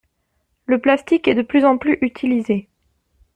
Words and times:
Le 0.65 0.81
plastique 0.81 1.27
est 1.27 1.35
de 1.35 1.43
plus 1.43 1.63
en 1.63 1.77
plus 1.77 1.99
utilisé. 2.01 2.67